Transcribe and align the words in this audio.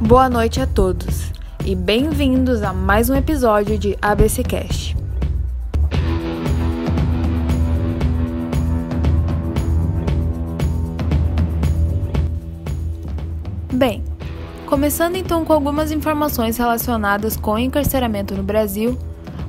Boa 0.00 0.28
noite 0.28 0.60
a 0.60 0.66
todos 0.66 1.32
e 1.64 1.74
bem-vindos 1.74 2.62
a 2.62 2.70
mais 2.70 3.08
um 3.08 3.14
episódio 3.14 3.78
de 3.78 3.96
ABC 4.02 4.42
Cast. 4.42 4.94
Bem, 13.72 14.04
começando 14.66 15.16
então 15.16 15.46
com 15.46 15.54
algumas 15.54 15.90
informações 15.90 16.58
relacionadas 16.58 17.34
com 17.34 17.52
o 17.52 17.58
encarceramento 17.58 18.34
no 18.34 18.42
Brasil, 18.42 18.98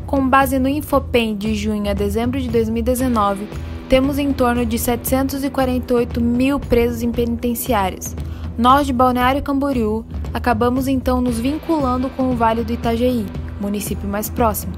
com 0.05 0.29
base 0.29 0.57
no 0.57 0.70
Infopem 0.70 1.36
de 1.36 1.55
junho 1.55 1.91
a 1.91 1.93
dezembro 1.93 2.39
de 2.39 2.48
2019, 2.48 3.50
temos 3.89 4.18
em 4.18 4.32
torno 4.32 4.66
de 4.66 4.79
748 4.79 6.21
mil 6.21 6.57
presos 6.57 7.04
em 7.04 7.11
penitenciárias. 7.11 8.16
Nós 8.57 8.88
de 8.88 8.93
Balneário 8.93 9.43
Camboriú 9.43 10.04
acabamos 10.34 10.88
então 10.88 11.22
nos 11.22 11.40
vinculando 11.40 12.09
com 12.09 12.31
o 12.31 12.36
Vale 12.36 12.63
do 12.63 12.73
Itajaí, 12.73 13.26
município 13.59 14.08
mais 14.08 14.30
próximo, 14.30 14.73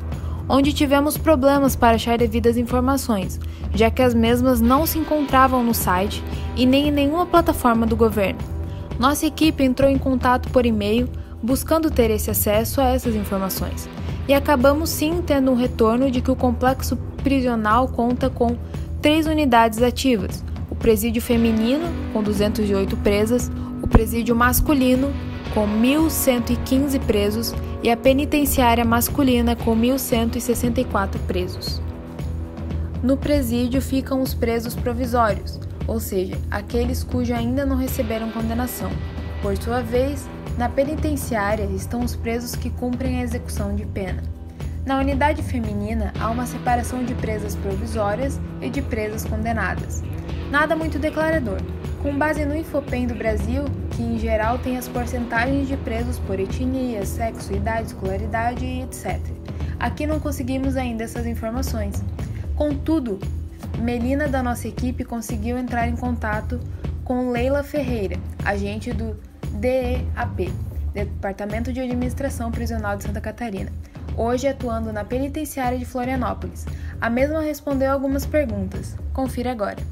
onde 0.48 0.74
tivemos 0.74 1.18
problemas 1.18 1.76
para 1.76 1.96
achar 1.96 2.18
devidas 2.18 2.58
informações, 2.58 3.40
já 3.74 3.90
que 3.90 4.02
as 4.02 4.14
mesmas 4.14 4.62
não 4.62 4.86
se 4.86 4.98
encontravam 4.98 5.64
no 5.64 5.74
site 5.74 6.24
e 6.56 6.66
nem 6.66 6.88
em 6.88 6.92
nenhuma 6.92 7.26
plataforma 7.26 7.86
do 7.86 7.96
governo. 7.96 8.40
Nossa 9.00 9.26
equipe 9.26 9.64
entrou 9.64 9.90
em 9.90 9.98
contato 9.98 10.50
por 10.50 10.66
e-mail 10.66 11.10
buscando 11.42 11.90
ter 11.90 12.12
esse 12.12 12.30
acesso 12.30 12.82
a 12.82 12.86
essas 12.86 13.16
informações 13.16 13.90
e 14.28 14.34
acabamos 14.34 14.90
sim 14.90 15.24
tendo 15.26 15.52
um 15.52 15.56
retorno 15.56 16.12
de 16.12 16.22
que 16.22 16.30
o 16.30 16.36
complexo 16.36 16.96
prisional 17.24 17.88
conta 17.88 18.30
com 18.30 18.58
três 19.02 19.26
unidades 19.26 19.82
ativas: 19.82 20.44
o 20.70 20.76
presídio 20.76 21.22
feminino, 21.22 21.88
com 22.14 22.22
208 22.22 22.96
presas, 22.98 23.52
o 23.82 23.88
presídio 23.88 24.36
masculino, 24.36 25.12
com 25.54 25.68
1.115 25.68 27.00
presos, 27.06 27.54
e 27.82 27.90
a 27.90 27.98
penitenciária 27.98 28.84
masculina, 28.84 29.56
com 29.56 29.76
1.164 29.76 31.18
presos. 31.26 31.82
No 33.02 33.16
presídio 33.16 33.82
ficam 33.82 34.22
os 34.22 34.34
presos 34.34 34.76
provisórios, 34.76 35.60
ou 35.88 36.00
seja, 36.00 36.38
aqueles 36.52 37.04
cujos 37.04 37.36
ainda 37.36 37.66
não 37.66 37.78
receberam 37.78 38.30
condenação. 38.32 38.92
Por 39.42 39.56
sua 39.58 39.82
vez, 39.82 40.28
na 40.58 40.68
penitenciária 40.68 41.64
estão 41.74 42.02
os 42.02 42.16
presos 42.16 42.56
que 42.56 42.70
cumprem 42.70 43.20
a 43.20 43.24
execução 43.24 43.74
de 43.74 43.86
pena. 43.86 44.22
Na 44.86 45.00
unidade 45.00 45.42
feminina 45.42 46.14
há 46.20 46.30
uma 46.30 46.46
separação 46.46 47.06
de 47.06 47.14
presas 47.16 47.56
provisórias 47.56 48.40
e 48.62 48.70
de 48.70 48.82
presas 48.82 49.24
condenadas. 49.24 50.04
Nada 50.52 50.76
muito 50.76 51.00
declarador, 51.00 51.62
com 52.02 52.18
base 52.18 52.44
no 52.44 52.56
Infopem 52.56 53.08
do 53.08 53.16
Brasil, 53.16 53.64
que 54.00 54.04
em 54.04 54.18
geral 54.18 54.58
tem 54.58 54.78
as 54.78 54.88
porcentagens 54.88 55.68
de 55.68 55.76
presos 55.76 56.18
por 56.20 56.40
etnia, 56.40 57.06
sexo, 57.06 57.54
idade, 57.54 57.88
escolaridade 57.88 58.64
e 58.64 58.82
etc. 58.84 59.20
Aqui 59.78 60.08
não 60.08 60.22
conseguimos 60.22 60.78
ainda 60.78 61.04
essas 61.04 61.26
informações. 61.26 62.02
Contudo, 62.56 63.20
Melina 63.78 64.30
da 64.30 64.42
nossa 64.42 64.70
equipe 64.70 65.04
conseguiu 65.04 65.58
entrar 65.58 65.90
em 65.90 65.98
contato 65.98 66.62
com 67.04 67.30
Leila 67.30 67.62
Ferreira, 67.62 68.16
agente 68.46 68.94
do 68.94 69.18
DEAP, 69.56 70.50
Departamento 70.94 71.74
de 71.74 71.82
Administração 71.82 72.52
Prisional 72.52 72.96
de 72.96 73.04
Santa 73.04 73.20
Catarina, 73.20 73.70
hoje 74.16 74.48
atuando 74.48 74.94
na 74.94 75.04
penitenciária 75.04 75.78
de 75.78 75.84
Florianópolis. 75.84 76.66
A 77.02 77.10
mesma 77.10 77.42
respondeu 77.42 77.92
algumas 77.92 78.26
perguntas. 78.26 78.96
Confira 79.12 79.52
agora. 79.52 79.84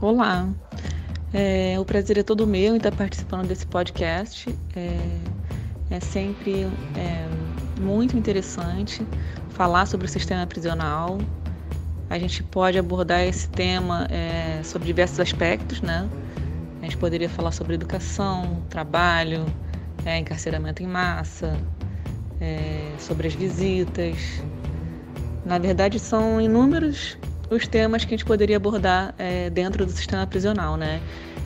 Olá, 0.00 0.48
é, 1.32 1.78
o 1.78 1.84
prazer 1.84 2.18
é 2.18 2.22
todo 2.22 2.46
meu 2.46 2.74
em 2.74 2.76
estar 2.78 2.92
participando 2.92 3.46
desse 3.46 3.66
podcast. 3.66 4.48
É, 4.76 4.98
é 5.90 6.00
sempre 6.00 6.66
é, 6.96 7.28
muito 7.80 8.16
interessante 8.16 9.06
falar 9.50 9.86
sobre 9.86 10.06
o 10.06 10.08
sistema 10.08 10.46
prisional, 10.46 11.18
a 12.10 12.18
gente 12.18 12.42
pode 12.42 12.78
abordar 12.78 13.20
esse 13.20 13.48
tema 13.48 14.06
é, 14.10 14.62
sobre 14.62 14.86
diversos 14.86 15.20
aspectos, 15.20 15.82
né? 15.82 16.08
A 16.80 16.84
gente 16.84 16.96
poderia 16.96 17.28
falar 17.28 17.52
sobre 17.52 17.74
educação, 17.74 18.62
trabalho, 18.70 19.44
é, 20.06 20.16
encarceramento 20.16 20.82
em 20.82 20.86
massa, 20.86 21.58
é, 22.40 22.94
sobre 22.98 23.28
as 23.28 23.34
visitas. 23.34 24.16
Na 25.44 25.58
verdade, 25.58 25.98
são 25.98 26.40
inúmeros 26.40 27.18
os 27.50 27.66
temas 27.66 28.04
que 28.04 28.14
a 28.14 28.16
gente 28.16 28.24
poderia 28.24 28.56
abordar 28.56 29.14
é, 29.18 29.50
dentro 29.50 29.84
do 29.86 29.92
sistema 29.92 30.26
prisional, 30.26 30.76
né? 30.76 31.00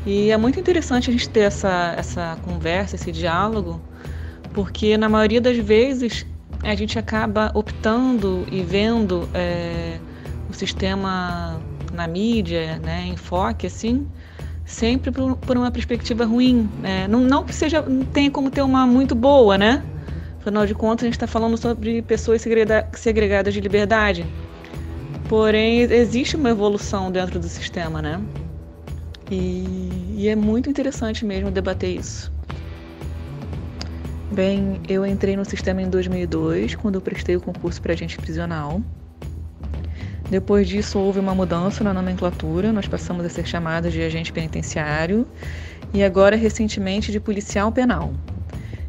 E 0.05 0.31
é 0.31 0.37
muito 0.37 0.59
interessante 0.59 1.11
a 1.11 1.13
gente 1.13 1.29
ter 1.29 1.41
essa, 1.41 1.95
essa 1.97 2.37
conversa, 2.43 2.97
esse 2.97 3.13
diálogo, 3.13 3.81
porque 4.53 4.97
na 4.97 5.09
maioria 5.09 5.41
das 5.41 5.57
vezes 5.57 6.27
a 6.63 6.75
gente 6.75 6.99
acaba 6.99 7.51
optando 7.55 8.47
e 8.51 8.63
vendo 8.63 9.29
é, 9.33 9.99
o 10.51 10.53
sistema 10.53 11.61
na 11.93 12.07
mídia, 12.07 12.79
né, 12.79 13.07
enfoque 13.07 13.67
assim, 13.67 14.07
sempre 14.65 15.11
por, 15.11 15.37
por 15.37 15.57
uma 15.57 15.71
perspectiva 15.71 16.25
ruim, 16.25 16.69
né? 16.81 17.07
não, 17.07 17.21
não 17.21 17.45
que 17.45 17.55
seja 17.55 17.83
não 17.83 18.05
tenha 18.05 18.31
como 18.31 18.51
ter 18.51 18.63
uma 18.63 18.87
muito 18.87 19.15
boa, 19.15 19.59
né? 19.59 19.85
Afinal 20.41 20.67
de 20.67 20.75
contas, 20.75 21.05
a 21.05 21.07
gente 21.07 21.15
está 21.15 21.27
falando 21.29 21.57
sobre 21.57 22.03
pessoas 22.03 22.43
segregadas 22.43 23.55
de 23.55 23.61
liberdade. 23.61 24.27
Porém, 25.33 25.81
existe 25.81 26.37
uma 26.37 26.51
evolução 26.51 27.11
dentro 27.11 27.41
do 27.41 27.49
sistema, 27.49 28.03
né? 28.03 28.21
E, 29.31 29.65
e 30.19 30.29
é 30.29 30.37
muito 30.37 30.69
interessante 30.69 31.25
mesmo 31.25 31.51
debater 31.51 31.89
isso. 31.89 32.31
Bem, 34.31 34.79
eu 34.87 35.07
entrei 35.07 35.35
no 35.35 35.43
sistema 35.47 35.81
em 35.81 35.89
2002, 35.89 36.75
quando 36.75 36.97
eu 36.97 37.01
prestei 37.01 37.35
o 37.35 37.41
concurso 37.41 37.81
para 37.81 37.95
agente 37.95 38.19
prisional. 38.19 38.83
Depois 40.29 40.69
disso, 40.69 40.99
houve 40.99 41.19
uma 41.19 41.35
mudança 41.35 41.83
na 41.83 41.95
nomenclatura, 41.95 42.71
nós 42.71 42.87
passamos 42.87 43.25
a 43.25 43.31
ser 43.31 43.47
chamados 43.47 43.91
de 43.91 44.03
agente 44.03 44.31
penitenciário 44.35 45.27
e 45.95 46.05
agora, 46.05 46.37
recentemente, 46.37 47.11
de 47.11 47.19
policial 47.19 47.73
penal. 47.73 48.13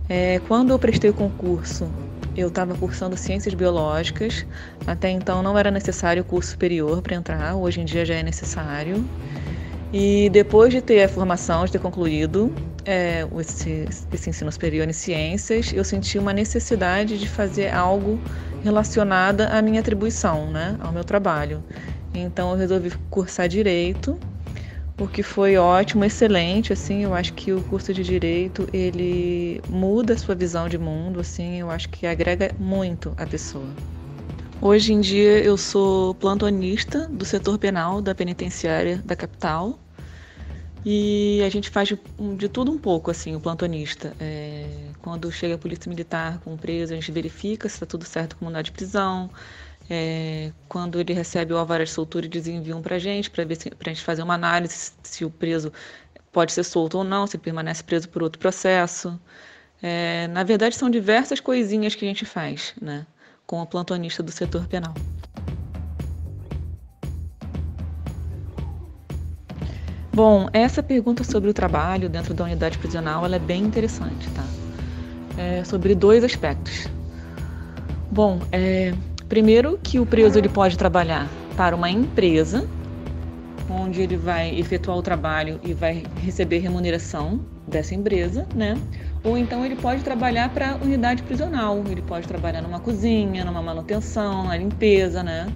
É, 0.09 0.39
quando 0.39 0.71
eu 0.71 0.77
prestei 0.77 1.09
o 1.09 1.13
concurso, 1.13 1.89
eu 2.35 2.47
estava 2.47 2.75
cursando 2.75 3.15
ciências 3.15 3.53
biológicas, 3.53 4.45
até 4.87 5.09
então 5.09 5.43
não 5.43 5.57
era 5.57 5.69
necessário 5.69 6.23
curso 6.23 6.51
superior 6.51 7.01
para 7.01 7.15
entrar, 7.15 7.55
hoje 7.55 7.81
em 7.81 7.85
dia 7.85 8.05
já 8.05 8.15
é 8.15 8.23
necessário. 8.23 9.05
E 9.91 10.29
depois 10.31 10.73
de 10.73 10.81
ter 10.81 11.03
a 11.03 11.07
formação, 11.07 11.65
de 11.65 11.71
ter 11.71 11.79
concluído 11.79 12.51
é, 12.83 13.27
esse, 13.39 13.87
esse 14.11 14.29
ensino 14.29 14.51
superior 14.51 14.89
em 14.89 14.93
ciências, 14.93 15.71
eu 15.71 15.83
senti 15.83 16.17
uma 16.17 16.33
necessidade 16.33 17.19
de 17.19 17.27
fazer 17.29 17.71
algo 17.71 18.19
relacionada 18.63 19.49
à 19.49 19.61
minha 19.61 19.79
atribuição, 19.79 20.49
né, 20.51 20.75
ao 20.79 20.91
meu 20.91 21.03
trabalho. 21.03 21.63
Então 22.13 22.51
eu 22.51 22.57
resolvi 22.57 22.91
cursar 23.09 23.47
direito, 23.47 24.17
o 24.99 25.07
que 25.07 25.23
foi 25.23 25.57
ótimo, 25.57 26.05
excelente, 26.05 26.71
assim, 26.71 27.03
eu 27.03 27.13
acho 27.13 27.33
que 27.33 27.51
o 27.51 27.61
curso 27.63 27.93
de 27.93 28.03
direito, 28.03 28.67
ele 28.71 29.61
muda 29.67 30.13
a 30.13 30.17
sua 30.17 30.35
visão 30.35 30.69
de 30.69 30.77
mundo, 30.77 31.19
assim, 31.19 31.59
eu 31.59 31.71
acho 31.71 31.89
que 31.89 32.05
agrega 32.05 32.53
muito 32.59 33.13
a 33.17 33.25
pessoa. 33.25 33.67
Hoje 34.61 34.93
em 34.93 35.01
dia 35.01 35.43
eu 35.43 35.57
sou 35.57 36.13
plantonista 36.15 37.07
do 37.09 37.25
setor 37.25 37.57
penal 37.57 38.01
da 38.01 38.15
penitenciária 38.15 39.01
da 39.03 39.15
capital 39.15 39.77
e 40.85 41.41
a 41.45 41.49
gente 41.49 41.69
faz 41.69 41.87
de, 41.87 41.99
de 42.37 42.47
tudo 42.47 42.71
um 42.71 42.77
pouco, 42.77 43.09
assim, 43.09 43.35
o 43.35 43.39
plantonista. 43.39 44.13
É, 44.19 44.65
quando 45.01 45.31
chega 45.31 45.55
a 45.55 45.57
polícia 45.57 45.89
militar 45.89 46.39
com 46.39 46.53
o 46.53 46.57
preso, 46.57 46.93
a 46.93 46.95
gente 46.95 47.11
verifica 47.11 47.67
se 47.67 47.75
está 47.75 47.85
tudo 47.85 48.05
certo 48.05 48.35
com 48.35 48.45
o 48.45 48.47
mandado 48.47 48.65
de 48.65 48.71
prisão. 48.71 49.29
É, 49.89 50.51
quando 50.67 50.99
ele 50.99 51.13
recebe 51.13 51.53
o 51.53 51.57
alvará 51.57 51.83
de 51.83 51.89
soltura, 51.89 52.25
eles 52.25 52.47
enviam 52.47 52.81
para 52.81 52.95
a 52.95 52.99
gente, 52.99 53.29
para 53.29 53.43
a 53.43 53.89
gente 53.89 54.01
fazer 54.01 54.23
uma 54.23 54.33
análise 54.33 54.93
se, 55.03 55.25
o 55.25 55.29
preso 55.29 55.71
pode 56.31 56.53
ser 56.53 56.63
solto 56.63 56.97
ou 56.97 57.03
não, 57.03 57.27
se 57.27 57.37
permanece 57.37 57.83
preso 57.83 58.07
por 58.09 58.23
outro 58.23 58.39
processo. 58.39 59.19
É, 59.81 60.27
na 60.29 60.43
verdade, 60.43 60.75
são 60.75 60.89
diversas 60.89 61.39
coisinhas 61.39 61.93
que 61.95 62.05
a 62.05 62.07
gente 62.07 62.25
faz, 62.25 62.73
né, 62.81 63.05
com 63.45 63.61
o 63.61 63.65
plantonista 63.67 64.23
do 64.23 64.31
setor 64.31 64.65
penal. 64.67 64.93
Bom, 70.13 70.47
essa 70.53 70.83
pergunta 70.83 71.23
sobre 71.23 71.49
o 71.49 71.53
trabalho 71.53 72.07
dentro 72.07 72.35
da 72.35 72.43
unidade 72.43 72.77
prisional 72.77 73.25
ela 73.25 73.35
é 73.35 73.39
bem 73.39 73.63
interessante, 73.63 74.29
tá? 74.29 74.43
É 75.41 75.63
sobre 75.63 75.95
dois 75.95 76.23
aspectos. 76.23 76.87
Bom, 78.11 78.39
é, 78.51 78.93
primeiro 79.29 79.79
que 79.81 79.99
o 79.99 80.05
preso 80.05 80.37
ele 80.37 80.49
pode 80.49 80.77
trabalhar 80.77 81.29
para 81.55 81.75
uma 81.75 81.89
empresa, 81.89 82.67
onde 83.69 84.01
ele 84.01 84.17
vai 84.17 84.57
efetuar 84.59 84.97
o 84.97 85.01
trabalho 85.01 85.59
e 85.63 85.73
vai 85.73 86.03
receber 86.21 86.59
remuneração 86.59 87.39
dessa 87.67 87.95
empresa, 87.95 88.45
né? 88.55 88.77
Ou 89.23 89.37
então 89.37 89.65
ele 89.65 89.75
pode 89.75 90.03
trabalhar 90.03 90.49
para 90.49 90.75
unidade 90.75 91.23
prisional, 91.23 91.81
ele 91.89 92.01
pode 92.01 92.27
trabalhar 92.27 92.61
numa 92.61 92.79
cozinha, 92.79 93.45
numa 93.45 93.61
manutenção, 93.61 94.45
na 94.45 94.57
limpeza, 94.57 95.23
né? 95.23 95.47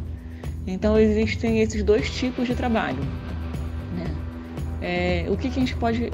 Então 0.66 0.98
existem 0.98 1.62
esses 1.62 1.84
dois 1.84 2.10
tipos 2.10 2.48
de 2.48 2.56
trabalho. 2.56 3.00
É, 4.81 5.25
o 5.30 5.36
que, 5.36 5.50
que, 5.50 5.60
a 5.60 5.62
gente 5.62 5.75
pode 5.75 6.12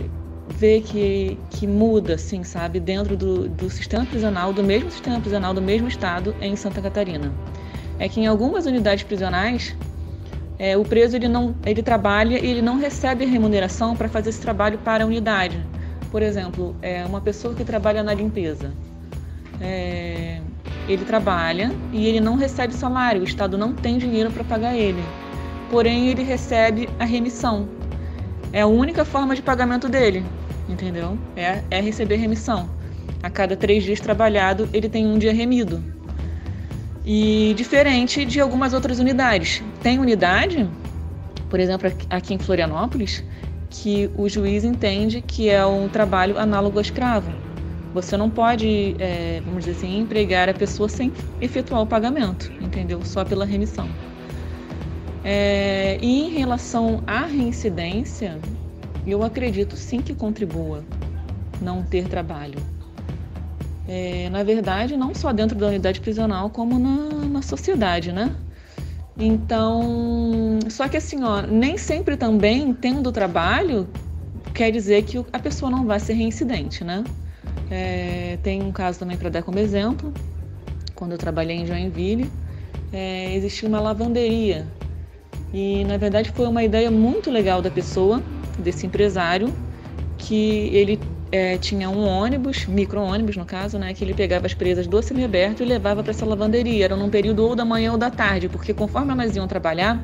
vê 0.47 0.81
que, 0.81 1.37
que 1.49 1.65
muda, 1.65 2.15
assim, 2.15 2.43
sabe, 2.43 2.79
dentro 2.79 3.15
do, 3.15 3.47
do 3.47 3.69
sistema 3.69 4.05
prisional, 4.05 4.53
do 4.53 4.63
mesmo 4.63 4.91
sistema 4.91 5.19
prisional, 5.19 5.53
do 5.53 5.61
mesmo 5.61 5.87
estado 5.87 6.35
em 6.41 6.55
Santa 6.55 6.81
Catarina. 6.81 7.31
É 7.99 8.09
que 8.09 8.19
em 8.19 8.27
algumas 8.27 8.65
unidades 8.65 9.03
prisionais, 9.03 9.75
é, 10.59 10.77
o 10.77 10.83
preso 10.83 11.15
ele 11.15 11.27
não 11.27 11.55
ele 11.65 11.81
trabalha 11.81 12.37
e 12.37 12.49
ele 12.49 12.61
não 12.61 12.77
recebe 12.77 13.25
remuneração 13.25 13.95
para 13.95 14.07
fazer 14.09 14.29
esse 14.29 14.41
trabalho 14.41 14.77
para 14.79 15.03
a 15.03 15.07
unidade. 15.07 15.59
Por 16.11 16.21
exemplo, 16.21 16.75
é 16.81 17.05
uma 17.05 17.21
pessoa 17.21 17.53
que 17.55 17.63
trabalha 17.63 18.03
na 18.03 18.13
limpeza. 18.13 18.71
É, 19.59 20.41
ele 20.87 21.05
trabalha 21.05 21.71
e 21.91 22.05
ele 22.07 22.19
não 22.19 22.35
recebe 22.35 22.73
salário, 22.73 23.21
o 23.21 23.23
Estado 23.23 23.57
não 23.57 23.73
tem 23.73 23.97
dinheiro 23.97 24.31
para 24.31 24.43
pagar 24.43 24.75
ele. 24.75 25.01
Porém, 25.69 26.09
ele 26.09 26.23
recebe 26.23 26.87
a 26.99 27.05
remissão. 27.05 27.67
É 28.53 28.61
a 28.61 28.67
única 28.67 29.03
forma 29.03 29.35
de 29.35 29.41
pagamento 29.41 29.89
dele, 29.89 30.23
entendeu? 30.69 31.17
É, 31.35 31.63
é 31.71 31.81
receber 31.81 32.17
remissão. 32.17 32.69
A 33.23 33.29
cada 33.29 33.55
três 33.57 33.83
dias 33.83 33.99
trabalhado, 33.99 34.69
ele 34.71 34.87
tem 34.87 35.07
um 35.07 35.17
dia 35.17 35.33
remido. 35.33 35.83
E 37.03 37.53
diferente 37.57 38.23
de 38.23 38.39
algumas 38.39 38.73
outras 38.73 38.99
unidades. 38.99 39.63
Tem 39.81 39.97
unidade, 39.97 40.69
por 41.49 41.59
exemplo, 41.59 41.91
aqui 42.11 42.35
em 42.35 42.37
Florianópolis, 42.37 43.23
que 43.71 44.09
o 44.15 44.29
juiz 44.29 44.63
entende 44.63 45.19
que 45.19 45.49
é 45.49 45.65
um 45.65 45.89
trabalho 45.89 46.37
análogo 46.37 46.77
ao 46.77 46.81
escravo. 46.81 47.31
Você 47.91 48.15
não 48.15 48.29
pode, 48.29 48.95
é, 48.99 49.41
vamos 49.43 49.65
dizer 49.65 49.77
assim, 49.77 49.99
empregar 49.99 50.47
a 50.47 50.53
pessoa 50.53 50.87
sem 50.87 51.11
efetuar 51.41 51.81
o 51.81 51.87
pagamento, 51.87 52.51
entendeu? 52.61 53.03
Só 53.03 53.25
pela 53.25 53.45
remissão. 53.45 53.89
É, 55.23 55.82
e 56.01 56.25
em 56.25 56.29
relação 56.29 57.03
à 57.05 57.25
reincidência, 57.25 58.39
eu 59.05 59.23
acredito 59.23 59.75
sim 59.75 60.01
que 60.01 60.13
contribua 60.13 60.83
não 61.61 61.83
ter 61.83 62.07
trabalho. 62.07 62.59
É, 63.87 64.29
na 64.29 64.43
verdade, 64.43 64.95
não 64.95 65.13
só 65.13 65.33
dentro 65.33 65.57
da 65.57 65.67
unidade 65.67 65.99
prisional, 65.99 66.49
como 66.49 66.79
na, 66.79 67.25
na 67.25 67.41
sociedade, 67.41 68.11
né? 68.11 68.35
Então, 69.17 70.59
só 70.69 70.87
que 70.87 70.97
assim, 70.97 71.23
ó, 71.23 71.41
nem 71.41 71.77
sempre 71.77 72.17
também 72.17 72.73
tendo 72.73 73.11
trabalho 73.11 73.87
quer 74.53 74.71
dizer 74.71 75.03
que 75.03 75.23
a 75.31 75.39
pessoa 75.39 75.69
não 75.69 75.85
vai 75.85 75.99
ser 75.99 76.13
reincidente, 76.13 76.83
né? 76.83 77.03
É, 77.69 78.37
tem 78.43 78.61
um 78.61 78.71
caso 78.71 78.99
também 78.99 79.17
para 79.17 79.29
dar 79.29 79.43
como 79.43 79.59
exemplo. 79.59 80.13
Quando 80.95 81.13
eu 81.13 81.17
trabalhei 81.17 81.57
em 81.57 81.65
Joinville, 81.65 82.31
é, 82.91 83.35
existia 83.35 83.67
uma 83.67 83.79
lavanderia. 83.79 84.65
E 85.53 85.83
na 85.85 85.97
verdade 85.97 86.31
foi 86.31 86.47
uma 86.47 86.63
ideia 86.63 86.89
muito 86.89 87.29
legal 87.29 87.61
da 87.61 87.69
pessoa, 87.69 88.21
desse 88.57 88.87
empresário, 88.87 89.53
que 90.17 90.69
ele 90.73 90.99
é, 91.31 91.57
tinha 91.57 91.89
um 91.89 92.07
ônibus, 92.07 92.65
micro-ônibus 92.65 93.37
no 93.37 93.45
caso, 93.45 93.77
né, 93.77 93.93
que 93.93 94.03
ele 94.03 94.13
pegava 94.13 94.47
as 94.47 94.53
presas 94.53 94.87
do 94.87 95.01
semiaberto 95.01 95.61
e 95.61 95.65
levava 95.65 96.01
para 96.01 96.11
essa 96.11 96.25
lavanderia. 96.25 96.85
Era 96.85 96.95
num 96.95 97.09
período 97.09 97.43
ou 97.45 97.55
da 97.55 97.63
manhã 97.63 97.91
ou 97.91 97.97
da 97.97 98.09
tarde, 98.09 98.49
porque 98.49 98.73
conforme 98.73 99.11
elas 99.11 99.35
iam 99.35 99.47
trabalhar, 99.47 100.03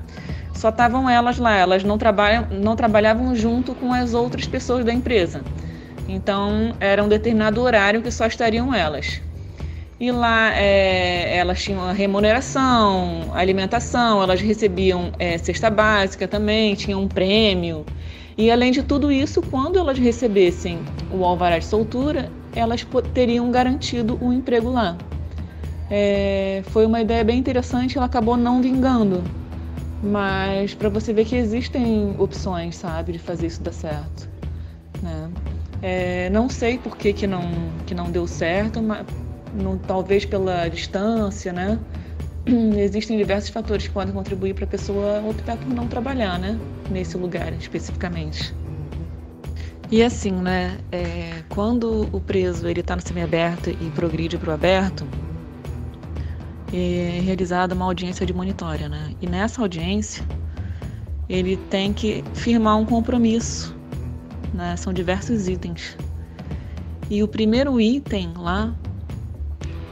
só 0.53 0.69
estavam 0.69 1.09
elas 1.09 1.39
lá, 1.39 1.55
elas 1.55 1.83
não, 1.83 1.97
trabalham, 1.97 2.47
não 2.51 2.75
trabalhavam 2.75 3.33
junto 3.35 3.73
com 3.73 3.91
as 3.91 4.13
outras 4.13 4.45
pessoas 4.45 4.85
da 4.85 4.93
empresa. 4.93 5.41
Então, 6.07 6.75
era 6.79 7.03
um 7.03 7.07
determinado 7.07 7.61
horário 7.61 8.01
que 8.01 8.11
só 8.11 8.25
estariam 8.25 8.73
elas. 8.73 9.21
E 9.99 10.11
lá 10.11 10.55
é, 10.55 11.35
elas 11.37 11.61
tinham 11.61 11.91
remuneração, 11.91 13.31
alimentação, 13.33 14.23
elas 14.23 14.39
recebiam 14.39 15.11
é, 15.19 15.37
cesta 15.37 15.69
básica 15.69 16.25
também, 16.25 16.73
tinham 16.73 17.03
um 17.03 17.07
prêmio. 17.07 17.85
E 18.37 18.49
além 18.49 18.71
de 18.71 18.81
tudo 18.81 19.11
isso, 19.11 19.41
quando 19.41 19.77
elas 19.77 19.99
recebessem 19.99 20.79
o 21.11 21.25
alvará 21.25 21.59
de 21.59 21.65
soltura, 21.65 22.31
elas 22.55 22.87
teriam 23.13 23.51
garantido 23.51 24.17
um 24.21 24.31
emprego 24.31 24.69
lá. 24.69 24.97
É, 25.91 26.63
foi 26.67 26.85
uma 26.85 27.01
ideia 27.01 27.23
bem 27.23 27.37
interessante, 27.37 27.97
ela 27.97 28.05
acabou 28.05 28.37
não 28.37 28.61
vingando. 28.61 29.21
Mas 30.01 30.73
para 30.73 30.87
você 30.87 31.11
ver 31.11 31.25
que 31.25 31.35
existem 31.35 32.15
opções, 32.17 32.77
sabe, 32.77 33.11
de 33.11 33.19
fazer 33.19 33.47
isso 33.47 33.61
dar 33.61 33.73
certo. 33.73 34.29
Né? 35.03 35.29
É, 35.81 36.29
não 36.29 36.47
sei 36.49 36.77
por 36.77 36.95
que, 36.95 37.11
que, 37.11 37.27
não, 37.27 37.41
que 37.85 37.93
não 37.93 38.09
deu 38.09 38.25
certo, 38.25 38.81
mas 38.81 39.05
não, 39.53 39.77
talvez 39.77 40.25
pela 40.25 40.67
distância, 40.67 41.51
né? 41.53 41.79
Existem 42.77 43.17
diversos 43.17 43.49
fatores 43.49 43.87
que 43.87 43.93
podem 43.93 44.13
contribuir 44.13 44.53
para 44.53 44.65
a 44.65 44.67
pessoa 44.67 45.21
optar 45.21 45.57
por 45.57 45.73
não 45.73 45.87
trabalhar, 45.87 46.39
né? 46.39 46.59
Nesse 46.89 47.17
lugar 47.17 47.53
especificamente. 47.53 48.53
E 49.91 50.03
assim, 50.03 50.31
né? 50.31 50.77
É, 50.91 51.43
quando 51.49 52.07
o 52.11 52.19
preso 52.19 52.67
ele 52.67 52.81
está 52.81 52.95
no 52.95 53.01
semiaberto 53.01 53.69
e 53.69 53.91
progride 53.95 54.37
para 54.37 54.51
o 54.51 54.53
aberto, 54.53 55.07
é 56.73 57.21
realizada 57.23 57.73
uma 57.73 57.85
audiência 57.85 58.25
de 58.25 58.33
monitória, 58.33 58.87
né? 58.87 59.13
E 59.21 59.27
nessa 59.27 59.61
audiência 59.61 60.23
ele 61.27 61.57
tem 61.57 61.93
que 61.93 62.23
firmar 62.33 62.77
um 62.77 62.85
compromisso 62.85 63.77
né? 64.53 64.75
São 64.75 64.93
diversos 64.93 65.47
itens. 65.47 65.97
E 67.09 67.23
o 67.23 67.27
primeiro 67.27 67.79
item 67.79 68.33
lá 68.35 68.73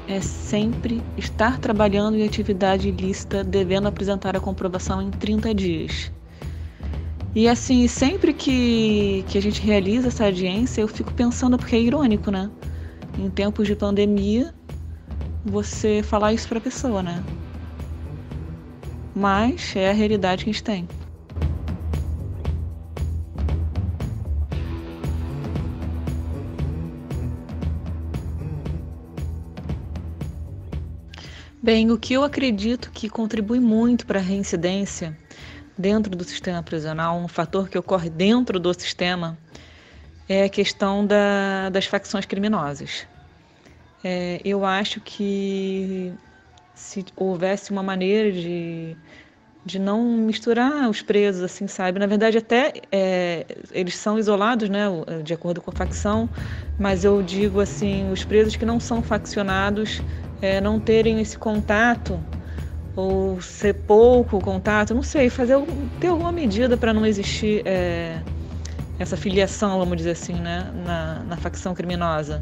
é 0.07 0.21
sempre 0.21 1.01
estar 1.17 1.59
trabalhando 1.59 2.15
em 2.15 2.25
atividade 2.25 2.87
ilícita, 2.87 3.43
devendo 3.43 3.87
apresentar 3.87 4.35
a 4.35 4.39
comprovação 4.39 5.01
em 5.01 5.11
30 5.11 5.53
dias. 5.53 6.11
E 7.35 7.47
assim, 7.47 7.87
sempre 7.87 8.33
que, 8.33 9.23
que 9.27 9.37
a 9.37 9.41
gente 9.41 9.61
realiza 9.61 10.07
essa 10.07 10.25
audiência, 10.25 10.81
eu 10.81 10.87
fico 10.87 11.13
pensando, 11.13 11.57
porque 11.57 11.75
é 11.75 11.79
irônico, 11.79 12.31
né? 12.31 12.49
Em 13.19 13.29
tempos 13.29 13.67
de 13.67 13.75
pandemia, 13.75 14.53
você 15.45 16.01
falar 16.01 16.33
isso 16.33 16.47
para 16.47 16.57
a 16.57 16.61
pessoa, 16.61 17.03
né? 17.03 17.23
Mas 19.13 19.75
é 19.75 19.89
a 19.89 19.93
realidade 19.93 20.45
que 20.45 20.49
a 20.49 20.53
gente 20.53 20.63
tem. 20.63 20.87
Bem, 31.67 31.91
o 31.91 31.97
que 31.97 32.13
eu 32.13 32.23
acredito 32.23 32.89
que 32.93 33.09
contribui 33.09 33.59
muito 33.59 34.05
para 34.05 34.19
a 34.19 34.21
reincidência 34.21 35.13
dentro 35.77 36.15
do 36.15 36.23
sistema 36.23 36.63
prisional, 36.63 37.17
um 37.17 37.27
fator 37.27 37.67
que 37.67 37.77
ocorre 37.77 38.09
dentro 38.09 38.57
do 38.57 38.73
sistema, 38.73 39.37
é 40.29 40.45
a 40.45 40.49
questão 40.49 41.05
da, 41.05 41.69
das 41.69 41.85
facções 41.85 42.25
criminosas. 42.25 43.05
É, 44.01 44.39
eu 44.45 44.63
acho 44.63 45.01
que 45.01 46.13
se 46.73 47.03
houvesse 47.17 47.69
uma 47.69 47.83
maneira 47.83 48.31
de, 48.31 48.95
de 49.65 49.77
não 49.77 50.05
misturar 50.05 50.89
os 50.89 51.01
presos, 51.01 51.43
assim, 51.43 51.67
sabe? 51.67 51.99
Na 51.99 52.07
verdade, 52.07 52.37
até 52.37 52.75
é, 52.89 53.45
eles 53.73 53.97
são 53.97 54.17
isolados, 54.17 54.69
né, 54.69 54.85
de 55.21 55.33
acordo 55.33 55.61
com 55.61 55.69
a 55.69 55.73
facção, 55.73 56.29
mas 56.77 57.03
eu 57.03 57.21
digo 57.21 57.59
assim, 57.59 58.09
os 58.09 58.23
presos 58.23 58.55
que 58.55 58.63
não 58.63 58.79
são 58.79 59.03
faccionados 59.03 60.01
é, 60.41 60.61
não 60.61 60.79
terem 60.79 61.19
esse 61.19 61.37
contato 61.37 62.19
ou 62.95 63.39
ser 63.41 63.73
pouco 63.73 64.39
contato, 64.39 64.93
não 64.93 65.03
sei, 65.03 65.29
fazer 65.29 65.55
ter 65.99 66.07
alguma 66.07 66.31
medida 66.31 66.75
para 66.75 66.93
não 66.93 67.05
existir 67.05 67.61
é, 67.65 68.19
essa 68.97 69.15
filiação, 69.15 69.77
vamos 69.77 69.97
dizer 69.97 70.11
assim, 70.11 70.33
né, 70.33 70.71
na, 70.85 71.23
na 71.23 71.37
facção 71.37 71.75
criminosa. 71.75 72.39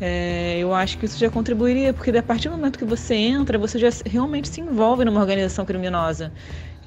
É, 0.00 0.58
eu 0.58 0.74
acho 0.74 0.98
que 0.98 1.06
isso 1.06 1.18
já 1.18 1.30
contribuiria, 1.30 1.92
porque 1.92 2.10
a 2.10 2.22
partir 2.22 2.48
do 2.48 2.56
momento 2.56 2.78
que 2.78 2.84
você 2.84 3.14
entra, 3.14 3.58
você 3.58 3.78
já 3.78 3.88
realmente 4.06 4.48
se 4.48 4.60
envolve 4.60 5.04
numa 5.04 5.20
organização 5.20 5.64
criminosa. 5.64 6.32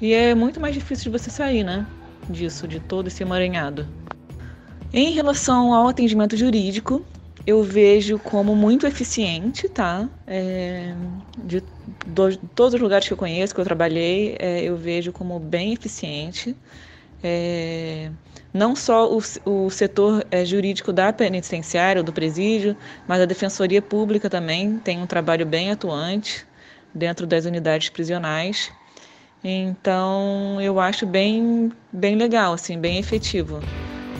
E 0.00 0.12
é 0.12 0.34
muito 0.34 0.60
mais 0.60 0.74
difícil 0.74 1.10
de 1.10 1.18
você 1.18 1.30
sair, 1.30 1.64
né? 1.64 1.86
Disso, 2.28 2.68
de 2.68 2.80
todo 2.80 3.08
esse 3.08 3.22
emaranhado. 3.22 3.86
Em 4.92 5.12
relação 5.12 5.72
ao 5.72 5.88
atendimento 5.88 6.36
jurídico, 6.36 7.04
eu 7.46 7.62
vejo 7.62 8.18
como 8.18 8.56
muito 8.56 8.86
eficiente, 8.86 9.68
tá? 9.68 10.08
É, 10.26 10.94
de, 11.38 11.60
de, 11.60 12.38
todos 12.54 12.74
os 12.74 12.80
lugares 12.80 13.06
que 13.06 13.12
eu 13.12 13.16
conheço, 13.16 13.54
que 13.54 13.60
eu 13.60 13.64
trabalhei, 13.64 14.36
é, 14.40 14.64
eu 14.64 14.76
vejo 14.76 15.12
como 15.12 15.38
bem 15.38 15.72
eficiente. 15.72 16.56
É, 17.22 18.10
não 18.52 18.74
só 18.74 19.10
o, 19.12 19.20
o 19.44 19.70
setor 19.70 20.26
é, 20.30 20.44
jurídico 20.44 20.92
da 20.92 21.12
penitenciária, 21.12 22.02
do 22.02 22.12
presídio, 22.12 22.76
mas 23.06 23.20
a 23.20 23.26
defensoria 23.26 23.80
pública 23.80 24.28
também 24.28 24.78
tem 24.78 24.98
um 24.98 25.06
trabalho 25.06 25.46
bem 25.46 25.70
atuante 25.70 26.44
dentro 26.92 27.26
das 27.26 27.44
unidades 27.44 27.88
prisionais. 27.90 28.72
Então, 29.44 30.60
eu 30.60 30.80
acho 30.80 31.06
bem, 31.06 31.70
bem 31.92 32.16
legal, 32.16 32.54
assim, 32.54 32.78
bem 32.78 32.98
efetivo 32.98 33.62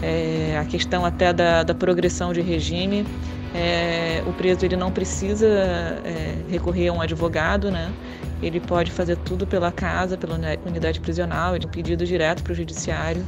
é, 0.02 0.58
a 0.58 0.64
questão 0.64 1.04
até 1.04 1.32
da, 1.32 1.62
da 1.62 1.74
progressão 1.74 2.32
de 2.32 2.40
regime. 2.40 3.06
É, 3.54 4.22
o 4.26 4.32
preso 4.32 4.64
ele 4.64 4.76
não 4.76 4.90
precisa 4.92 5.46
é, 5.46 6.34
recorrer 6.48 6.88
a 6.88 6.92
um 6.92 7.00
advogado, 7.00 7.70
né? 7.70 7.90
Ele 8.42 8.60
pode 8.60 8.90
fazer 8.90 9.16
tudo 9.16 9.46
pela 9.46 9.72
casa, 9.72 10.16
pela 10.16 10.38
unidade 10.66 11.00
prisional, 11.00 11.56
ele 11.56 11.66
pedido 11.66 12.04
direto 12.04 12.42
para 12.42 12.52
o 12.52 12.54
judiciário. 12.54 13.24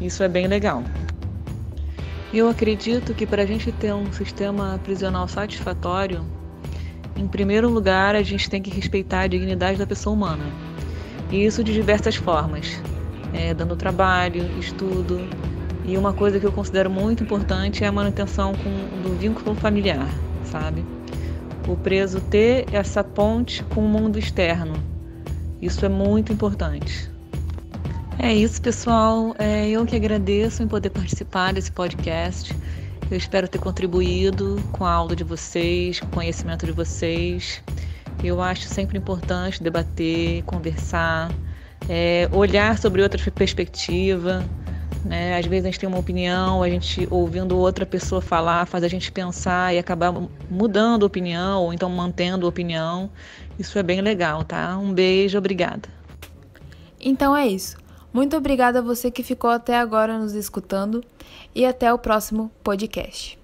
Isso 0.00 0.22
é 0.22 0.28
bem 0.28 0.46
legal. 0.46 0.82
Eu 2.34 2.48
acredito 2.48 3.14
que 3.14 3.26
para 3.26 3.42
a 3.42 3.46
gente 3.46 3.72
ter 3.72 3.94
um 3.94 4.12
sistema 4.12 4.78
prisional 4.84 5.26
satisfatório, 5.26 6.22
em 7.16 7.26
primeiro 7.26 7.70
lugar, 7.70 8.14
a 8.14 8.22
gente 8.22 8.50
tem 8.50 8.60
que 8.60 8.68
respeitar 8.68 9.20
a 9.20 9.26
dignidade 9.26 9.78
da 9.78 9.86
pessoa 9.86 10.14
humana. 10.14 10.44
E 11.30 11.46
isso 11.46 11.64
de 11.64 11.72
diversas 11.72 12.14
formas, 12.14 12.78
é, 13.32 13.54
dando 13.54 13.74
trabalho, 13.74 14.44
estudo. 14.58 15.26
E 15.86 15.96
uma 15.96 16.12
coisa 16.12 16.40
que 16.40 16.44
eu 16.44 16.50
considero 16.50 16.90
muito 16.90 17.22
importante 17.22 17.84
é 17.84 17.86
a 17.86 17.92
manutenção 17.92 18.52
com, 18.54 19.02
do 19.02 19.16
vínculo 19.16 19.54
familiar, 19.54 20.08
sabe? 20.50 20.84
O 21.68 21.76
preso 21.76 22.20
ter 22.20 22.66
essa 22.72 23.04
ponte 23.04 23.62
com 23.64 23.84
o 23.84 23.88
mundo 23.88 24.18
externo. 24.18 24.74
Isso 25.62 25.86
é 25.86 25.88
muito 25.88 26.32
importante. 26.32 27.08
É 28.18 28.34
isso, 28.34 28.60
pessoal. 28.60 29.34
É, 29.38 29.68
eu 29.68 29.86
que 29.86 29.94
agradeço 29.94 30.60
em 30.62 30.66
poder 30.66 30.90
participar 30.90 31.52
desse 31.52 31.70
podcast. 31.70 32.52
Eu 33.08 33.16
espero 33.16 33.46
ter 33.46 33.58
contribuído 33.58 34.60
com 34.72 34.84
a 34.84 34.90
aula 34.90 35.14
de 35.14 35.22
vocês, 35.22 36.00
com 36.00 36.06
o 36.06 36.10
conhecimento 36.10 36.66
de 36.66 36.72
vocês. 36.72 37.62
Eu 38.24 38.42
acho 38.42 38.62
sempre 38.62 38.98
importante 38.98 39.62
debater, 39.62 40.42
conversar, 40.42 41.30
é, 41.88 42.28
olhar 42.32 42.76
sobre 42.76 43.02
outra 43.02 43.30
perspectiva. 43.30 44.44
Né? 45.04 45.38
Às 45.38 45.46
vezes 45.46 45.64
a 45.64 45.68
gente 45.68 45.80
tem 45.80 45.88
uma 45.88 45.98
opinião, 45.98 46.62
a 46.62 46.68
gente 46.68 47.06
ouvindo 47.10 47.56
outra 47.56 47.86
pessoa 47.86 48.20
falar 48.20 48.66
faz 48.66 48.82
a 48.82 48.88
gente 48.88 49.12
pensar 49.12 49.74
e 49.74 49.78
acabar 49.78 50.12
mudando 50.50 51.04
a 51.04 51.06
opinião 51.06 51.62
ou 51.62 51.72
então 51.72 51.88
mantendo 51.88 52.46
a 52.46 52.48
opinião. 52.48 53.10
Isso 53.58 53.78
é 53.78 53.82
bem 53.82 54.00
legal, 54.00 54.44
tá? 54.44 54.76
Um 54.78 54.92
beijo, 54.92 55.38
obrigada. 55.38 55.88
Então 57.00 57.36
é 57.36 57.46
isso. 57.46 57.76
Muito 58.12 58.36
obrigada 58.36 58.78
a 58.78 58.82
você 58.82 59.10
que 59.10 59.22
ficou 59.22 59.50
até 59.50 59.76
agora 59.76 60.18
nos 60.18 60.32
escutando 60.32 61.04
e 61.54 61.66
até 61.66 61.92
o 61.92 61.98
próximo 61.98 62.50
podcast. 62.64 63.38